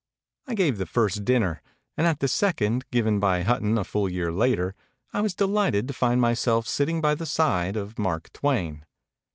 I 0.47 0.55
gave 0.55 0.79
the 0.79 0.87
first 0.87 1.25
dinner; 1.25 1.61
and 1.95 2.07
at 2.07 2.21
the 2.21 2.27
second, 2.27 2.85
given 2.89 3.19
by 3.19 3.43
Hutton 3.43 3.77
a 3.77 3.83
full 3.83 4.09
year 4.09 4.31
later, 4.31 4.73
I 5.13 5.21
was 5.21 5.35
delighted 5.35 5.87
to 5.89 5.93
find 5.93 6.19
myself 6.19 6.67
sitting 6.67 7.01
by 7.01 7.13
the 7.13 7.27
side 7.27 7.77
of 7.77 7.99
Mark 7.99 8.33
Twain. 8.33 8.83